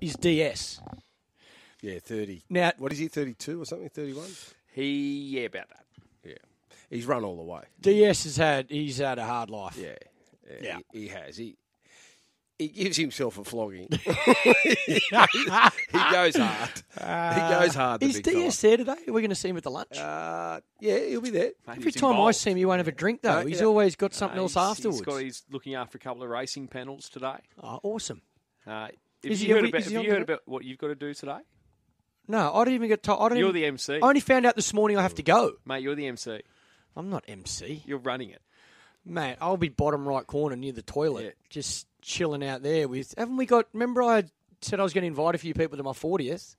[0.00, 0.80] is DS.
[1.80, 2.42] Yeah, 30.
[2.50, 3.88] Now, What is he, 32 or something?
[3.88, 4.26] 31?
[4.72, 5.84] He, yeah, about that.
[6.24, 6.34] Yeah.
[6.90, 7.62] He's run all the way.
[7.80, 9.76] DS has had he's had a hard life.
[9.80, 9.94] Yeah.
[10.48, 10.56] Yeah.
[10.60, 10.78] Yeah.
[10.92, 11.36] He, he has.
[11.36, 11.56] He
[12.62, 13.88] he gives himself a flogging.
[14.62, 16.70] he goes hard.
[16.94, 18.00] he goes hard.
[18.00, 18.96] The Is big DS there today?
[19.08, 19.96] Are we going to see him at the lunch?
[19.98, 21.52] Uh, yeah, he'll be there.
[21.66, 23.40] Mate, Every he's time I see him, he won't have a drink though.
[23.42, 23.66] No, he's yeah.
[23.66, 24.98] always got something Uh, else he's- afterwards.
[24.98, 27.36] He's, got, he's looking after a couple of racing panels today.
[27.62, 28.22] oh, awesome.
[28.66, 28.90] Uh, have
[29.22, 30.88] Is you, he heard, every- about, is have on you heard about what you've got
[30.88, 31.38] to do today?
[32.28, 33.20] No, I didn't even get told.
[33.20, 33.94] I, don't You're even, the MC.
[33.96, 35.52] I only found out this morning I have to go.
[35.66, 36.42] Mate, you're the MC.
[36.96, 37.82] I'm not MC.
[37.84, 38.40] You're running it.
[39.04, 41.30] Mate, I'll be bottom right corner near the toilet, Yeah.
[41.50, 43.14] just chilling out there with.
[43.16, 43.66] Haven't we got?
[43.72, 44.24] Remember, I
[44.60, 46.56] said I was going to invite a few people to my fortieth.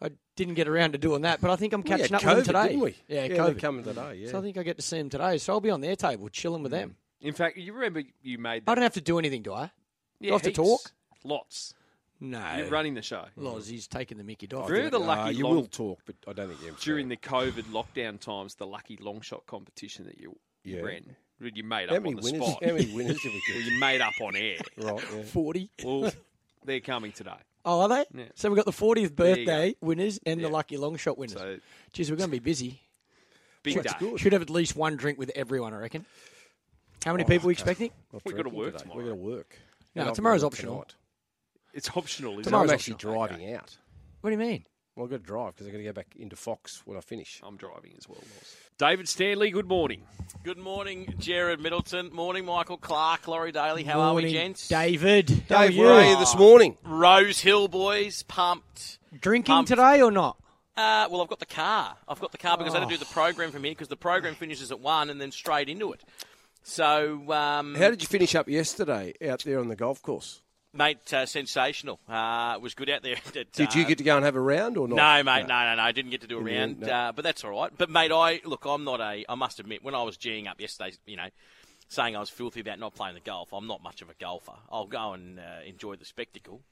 [0.00, 2.22] I didn't get around to doing that, but I think I'm We had catching up
[2.22, 2.68] COVID, with them today.
[2.68, 2.96] didn't we?
[3.08, 3.58] Yeah, yeah they're COVID.
[3.60, 4.14] coming today.
[4.14, 4.30] Yeah.
[4.30, 5.38] So I think I get to see them today.
[5.38, 6.96] So I'll be on their table, chilling with them.
[7.20, 9.70] In fact, you remember you made I don't have to do anything, do I?
[10.20, 10.92] yeah, I have to talk?
[11.24, 11.74] Lots.
[12.20, 12.56] No.
[12.56, 13.24] You're running the show.
[13.36, 14.68] Loz, he's taking the Mickey off.
[14.70, 17.64] Remember the Uh, you long, will talk, but I don't think you during the COVID
[17.72, 20.82] lockdown times, the lucky long shot competition that you, you Yeah.
[20.82, 21.16] ran.
[21.40, 22.46] You made How up many on the winners?
[22.48, 22.64] spot.
[22.64, 23.72] How many winners did we Well, get?
[23.72, 24.58] you made up on air.
[24.78, 25.04] right.
[25.14, 25.22] Yeah.
[25.22, 25.70] Forty.
[25.84, 26.10] Well,
[26.64, 27.30] they're coming today.
[27.64, 28.04] Oh, are they?
[28.14, 28.24] Yeah.
[28.34, 31.36] So we've got the 40th birthday winners and the lucky long shot winners.
[31.38, 31.58] So
[31.92, 32.80] Jeez, we're going to be busy.
[33.62, 33.98] big That's day.
[33.98, 34.20] good.
[34.20, 36.06] Should have at least one drink with everyone, I reckon.
[37.04, 37.90] How many oh, people are we expecting?
[38.24, 38.82] We've gotta work today.
[38.82, 38.98] tomorrow.
[38.98, 39.58] We've got to work.
[39.94, 40.74] No, And I've tomorrow's got to work optional.
[40.84, 40.94] tonight.
[41.74, 42.32] It's optional.
[42.32, 43.14] Isn't Tomorrow's I'm actually optional.
[43.26, 43.76] driving out.
[44.22, 44.64] What do you mean?
[44.98, 47.00] Well, I've got to drive because I've got to go back into Fox when I
[47.00, 47.40] finish.
[47.46, 48.18] I'm driving as well.
[48.18, 48.56] Loz.
[48.78, 50.02] David Stanley, good morning.
[50.42, 52.12] Good morning, Jared Middleton.
[52.12, 53.84] Morning, Michael Clark, Laurie Daly.
[53.84, 54.66] How are we, gents?
[54.66, 55.44] David.
[55.48, 56.10] How are Dave, where are you?
[56.10, 56.76] you this morning?
[56.82, 58.98] Rose Hill boys, pumped.
[59.20, 59.68] Drinking Pumped.
[59.68, 60.36] today or not?
[60.76, 61.96] Uh, well, I've got the car.
[62.08, 63.96] I've got the car because I had to do the program from here because the
[63.96, 66.02] program finishes at one and then straight into it.
[66.64, 70.42] So, um, How did you finish up yesterday out there on the golf course?
[70.72, 72.00] Mate, uh, sensational.
[72.08, 73.16] Uh, it was good out there.
[73.36, 74.96] At, Did you uh, get to go and have a round or not?
[74.96, 75.82] No, mate, no, no, no.
[75.82, 76.88] I didn't get to do a round, no.
[76.88, 77.70] uh, but that's all right.
[77.76, 79.24] But mate, I look, I'm not a.
[79.28, 81.28] I must admit, when I was geeing up yesterday, you know,
[81.88, 84.56] saying I was filthy about not playing the golf, I'm not much of a golfer.
[84.70, 86.62] I'll go and uh, enjoy the spectacle,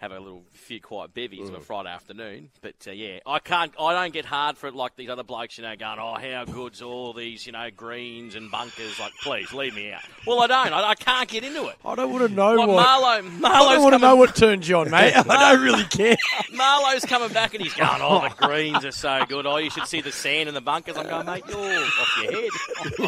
[0.00, 1.54] have a little few quiet bevies Mm.
[1.54, 2.48] on a Friday afternoon.
[2.62, 3.70] But uh, yeah, I can't.
[3.78, 6.44] I don't get hard for it like these other blokes, you know, going, oh, how
[6.46, 8.98] good's all these, you know, greens and bunkers.
[8.98, 10.00] Like, please leave me out.
[10.26, 10.72] Well, I don't.
[10.72, 11.76] I, I can't get into it.
[11.84, 12.86] I don't want to know Like what.
[12.86, 15.12] Marlo, I don't want to know what turns you on, mate.
[15.16, 16.16] I don't really care.
[16.54, 19.44] Marlo's coming back and he's going, oh, the greens are so good.
[19.46, 20.96] Oh, you should see the sand in the bunkers.
[20.96, 22.50] I'm going, mate, you're off your head.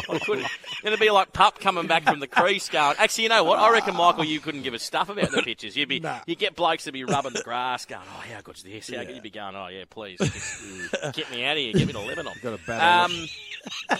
[0.09, 0.47] I couldn't.
[0.83, 3.57] It'd be like Pup coming back from the crease going, actually, you know what?
[3.59, 5.75] I reckon, Michael, you couldn't give a stuff about the pitches.
[5.75, 6.19] You'd be, Nah.
[6.27, 8.89] you get blokes to be rubbing the grass going, oh, how good's this?
[8.89, 9.15] How good?
[9.15, 10.17] You'd be going, oh, yeah, please.
[10.19, 11.73] Just get me out of here.
[11.73, 12.33] Get me to Lebanon.
[12.41, 13.27] Got a Um,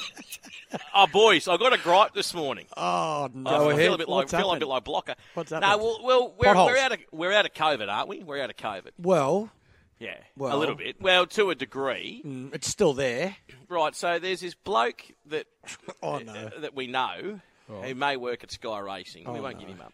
[0.95, 2.65] oh, boys, I got a gripe this morning.
[2.75, 3.75] Oh, I no.
[3.75, 5.15] feel a bit like What's feel a bit like blocker.
[5.33, 8.23] What's No, well, well we're, we're out of we're out of COVID, aren't we?
[8.23, 8.91] We're out of COVID.
[8.97, 9.51] Well,
[9.99, 11.01] Yeah, Well- a little bit.
[11.01, 13.35] Well, to a degree, mm, it's still there.
[13.69, 13.95] right?
[13.95, 15.45] So there's this bloke that
[16.03, 16.49] Oh, no.
[16.59, 19.23] that we know who may work at Sky Racing.
[19.31, 19.59] we Oh, won't no.
[19.61, 19.93] give him up.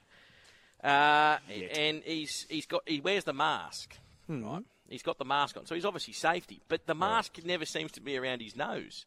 [0.83, 1.37] Uh,
[1.75, 4.43] and he's he's got he wears the mask, Hmm.
[4.45, 4.63] right?
[4.87, 6.61] He's got the mask on, so he's obviously safety.
[6.67, 9.05] But the mask never seems to be around his nose.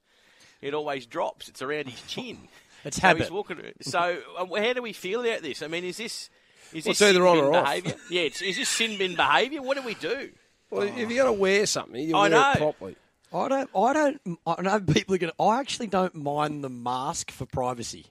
[0.61, 1.49] It always drops.
[1.49, 2.39] It's around his chin.
[2.85, 3.23] It's so habit.
[3.23, 3.59] He's walking.
[3.83, 5.63] So uh, how do we feel about this?
[5.63, 6.31] I mean, is this
[6.73, 7.65] is Well, this it's either sin on bin or off.
[7.67, 7.95] behaviour?
[8.11, 9.63] Yeah, it's, is this sin bin behaviour?
[9.63, 10.31] What do we do?
[10.69, 12.51] Well, if you're going to wear something, you I wear know.
[12.53, 12.97] it properly.
[13.33, 13.71] I don't.
[13.77, 14.39] I don't.
[14.45, 15.33] I know people are going.
[15.37, 18.07] to I actually don't mind the mask for privacy.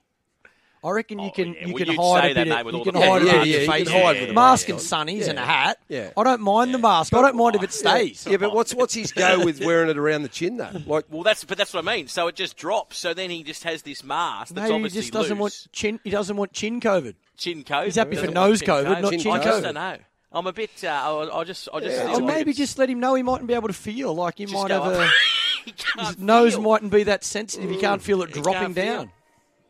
[0.84, 1.66] I reckon you Oh, can yeah.
[1.66, 2.48] you Well, can hide say a bit.
[2.48, 3.04] mate, Of, you can hide pictures.
[3.12, 3.88] around Yeah, your yeah, you face.
[3.88, 5.06] can hide with the mask mask and on.
[5.06, 5.78] sunnies and a hat.
[5.88, 6.10] Yeah.
[6.16, 7.14] I don't mind the mask.
[7.14, 8.26] I don't mind if it stays.
[8.28, 10.70] Yeah, but what's what's his go with wearing it around the chin though?
[10.86, 12.08] Like, Well, that's but that's what I mean.
[12.08, 12.98] So it just drops.
[12.98, 16.00] So then he just has this mask that's Maybe he obviously just doesn't want chin.
[16.02, 17.14] He doesn't want chin COVID.
[17.36, 17.84] chin COVID.
[17.84, 19.96] He's happy for nose want COVID, not chin chin I just don't know.
[20.34, 20.70] I'm a bit.
[20.82, 21.68] Uh, I, I just.
[21.72, 21.96] I just.
[21.96, 24.14] Yeah, Or like maybe it's- just let him know he mightn't be able to feel.
[24.14, 24.94] Like he Just might have up.
[24.94, 25.08] a
[25.64, 26.62] he can't his nose feel.
[26.62, 27.70] mightn't be that sensitive.
[27.70, 28.84] He can't feel it He dropping can't feel.
[28.96, 29.12] down.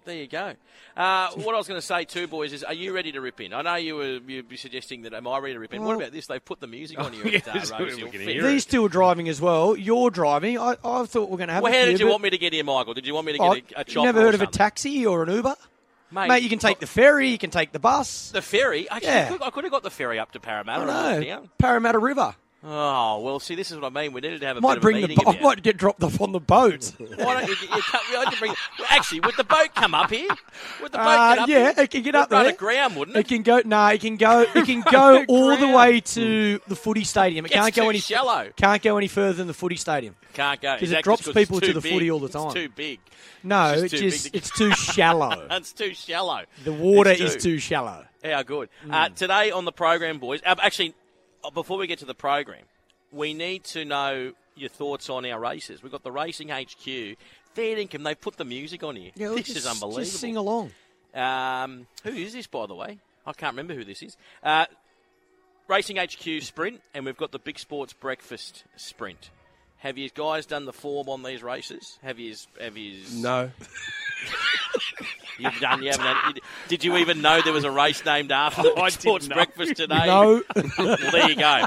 [0.05, 0.55] There you go.
[0.97, 3.41] Uh, what I was going to say too, boys, is are you ready to rip
[3.41, 3.55] in?
[3.55, 5.83] I know you were you'd be suggesting that am I ready to rip in?
[5.83, 6.27] what about this?
[6.27, 8.09] They've put the music on you yes, at uh, we Rose Hill.
[8.09, 8.29] can Fair.
[8.35, 8.49] hear it.
[8.51, 9.75] These two are driving as well.
[9.77, 10.59] You're driving.
[10.59, 11.63] I, I thought we are going to have.
[11.63, 12.93] Well, a how few, did you but- want me to get here, Michael?
[12.95, 14.43] Did you want me to Oh, get a, a you chopper never or heard of
[14.43, 15.55] a taxi or an Uber?
[16.11, 17.31] Mate, Mate, you can take the ferry.
[17.31, 18.31] You can take the bus.
[18.33, 18.87] the ferry.
[18.91, 19.25] Actually, Yeah.
[19.25, 20.83] I, could, I could have got the ferry up to Parramatta.
[20.93, 21.49] I and walked know.
[21.57, 22.35] Parramatta River.
[22.65, 24.13] Oh well, see, this is what I mean.
[24.13, 25.35] We needed to have a Might bit bring of a the meeting boat.
[25.35, 26.93] about Might get dropped off on the boat.
[27.17, 28.55] Why don't you, you, you bring?
[28.79, 30.29] Well, actually, would the boat come up here?
[30.81, 31.85] Would the boat Uh, get up yeah, here?
[31.85, 32.55] it can get up It'd run there.
[32.55, 33.29] aground, wouldn't It it?
[33.29, 33.63] can go.
[33.65, 34.43] Nah, it can go.
[34.55, 37.45] It can go all the way to the footy stadium.
[37.47, 38.51] It Gets can't go any shallow.
[38.57, 40.15] Can't go any further than the footy stadium.
[40.35, 42.47] Can't go 'Cause it drops people to too the footy all the time.
[42.47, 43.01] It's too big.
[43.43, 45.49] No, It's just too just big to- it's too shallow.
[45.51, 46.45] It's too shallow.
[46.63, 48.07] The water It's is too- too shallow.
[48.25, 48.69] How good.
[48.89, 49.15] Uh, Hmm.
[49.15, 50.41] today on the program, boys.
[50.47, 50.93] Uh, actually, uh,
[51.51, 52.63] before we get to the program,
[53.11, 55.83] we need to know your thoughts on our races.
[55.83, 57.17] We've got the Racing HQ.
[57.55, 58.03] Fair income.
[58.03, 59.11] They've put the music on here.
[59.15, 60.05] Yeah, this just, is unbelievable.
[60.05, 60.73] Just sing along.
[61.15, 62.99] Um, who is this, by the way?
[63.27, 64.17] I can't remember who this is.
[64.43, 64.67] Uh,
[65.69, 69.31] Racing HQ Sprint, and we've got the Big Sports Breakfast Sprint.
[69.83, 71.99] Have you guys done the form on these races?
[72.05, 72.37] Have you?
[72.61, 73.03] Have you?
[73.15, 73.51] no.
[75.41, 75.83] You've done.
[75.83, 76.35] You haven't done.
[76.69, 79.27] Did you even know there was a race named after the I Big Sports.
[79.27, 80.07] Breakfast today?
[80.07, 80.41] No,
[80.79, 81.67] well, there you go.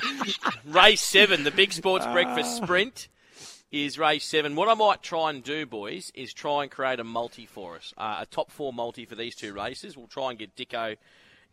[0.65, 3.10] race seven, the Big Sports Breakfast Sprint,
[3.69, 4.56] is race seven.
[4.56, 7.93] What I might try and do, boys, is try and create a multi for us,
[7.97, 9.97] uh, a top four multi for these two races.
[9.97, 10.95] We'll try and get Dicko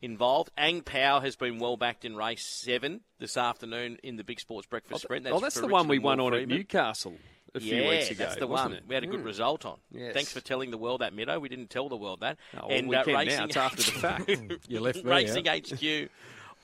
[0.02, 0.50] involved.
[0.58, 4.66] Ang Pao has been well backed in race seven this afternoon in the Big Sports
[4.66, 5.26] Breakfast Sprint.
[5.28, 7.14] oh, that's for the one we won on at Newcastle
[7.54, 8.24] a few weeks ago.
[8.24, 8.72] that's the one.
[8.72, 8.82] It?
[8.88, 9.24] We had a good Mm.
[9.26, 9.78] result on.
[9.90, 10.12] Yes.
[10.14, 11.40] Thanks for telling the world that, Middo.
[11.40, 12.38] We didn't tell the world that.
[12.57, 13.44] Oh, well, we can now.
[13.44, 14.30] It's after the fact.
[14.68, 15.59] You left me Racing out.
[15.70, 16.11] HQ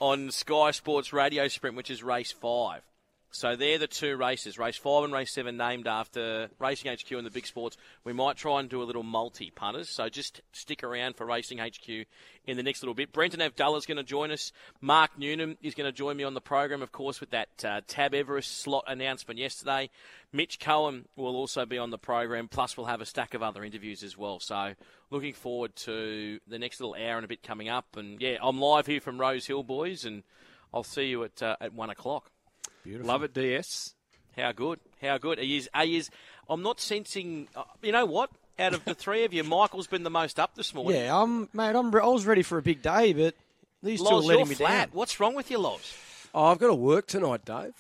[0.01, 2.83] on Sky Sports Radio Sprint, which is race five.
[3.31, 7.27] So they're the two races, race five and race seven, named after Racing HQ and
[7.27, 7.77] the big sports.
[8.03, 11.59] We might try and do a little multi punters, so just stick around for Racing
[11.59, 12.07] HQ
[12.47, 13.13] in the next little bit.
[13.13, 13.53] Brenton is
[13.87, 14.51] going to join us.
[14.81, 17.83] Mark Newnham is going to join me on the program, of course, with that uh,
[17.87, 19.91] Tab Everest slot announcement yesterday.
[20.33, 23.63] Mitch Cohen will also be on the program, plus we'll have a stack of other
[23.63, 24.41] interviews as well.
[24.41, 24.73] So
[25.11, 27.97] looking forward to the next little hour and a bit coming up.
[27.97, 30.23] And yeah, I'm live here from Rose Hill, boys, and
[30.73, 32.31] I'll see you at uh, at one o'clock.
[32.97, 33.95] Love it, DS.
[34.37, 34.81] How good?
[35.03, 35.39] How good?
[35.39, 36.03] Are you, are you,
[36.49, 37.49] I'm not sensing.
[37.55, 38.31] Uh, you know what?
[38.59, 41.01] Out of the three of you, Michael's been the most up this morning.
[41.01, 41.77] Yeah, I'm, mate.
[41.77, 43.35] I'm, I was ready for a big day, but
[43.83, 44.89] these two are letting you're me flat.
[44.89, 44.89] down.
[44.93, 45.95] What's wrong with you, Loz?
[46.35, 47.75] Oh, I've got to work tonight, Dave.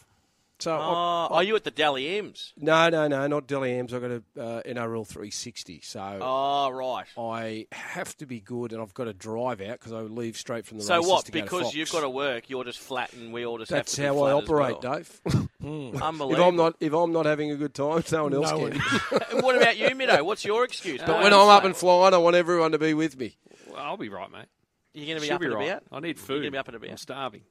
[0.61, 2.52] So Oh, I- are you at the Dally M's?
[2.56, 3.94] no, no, no, not Dally M's.
[3.94, 5.80] I've got a uh, NRL 360.
[5.82, 7.06] So Oh, right.
[7.16, 10.66] I have to be good, and I've got to drive out because I leave straight
[10.66, 11.24] from the So races what?
[11.26, 11.74] to go to Because Fox.
[11.76, 14.16] you've got to work, you're just flat, and we all just That's have to be
[14.18, 14.94] how I flat as operate, well.
[14.96, 15.20] Dave.
[15.94, 16.44] if Unbelievable.
[16.48, 18.80] I'm not if I'm not having a good time, someone else No can.
[19.42, 20.22] what about you, Middo?
[20.24, 21.00] What's your excuse?
[21.06, 23.36] But when I'm up and flying, I want everyone to be with me.
[23.68, 24.46] Well, I'll be right, mate.
[24.94, 25.68] you're going to be She'll up and right.
[25.68, 25.82] about.
[25.92, 26.38] I need You're food.
[26.40, 26.90] gonna be up and about.
[26.90, 27.42] I'm starving.